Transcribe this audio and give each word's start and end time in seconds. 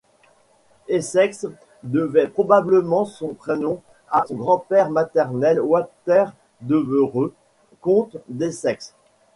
Essex 0.87 1.45
devait 1.83 2.25
probablement 2.25 3.05
son 3.05 3.35
prénom 3.35 3.83
à 4.09 4.23
son 4.27 4.35
grand-père 4.35 4.89
maternel 4.89 5.59
Walter 5.61 6.25
Devereux, 6.61 7.35
comte 7.81 8.17
d'Essex. 8.27 8.95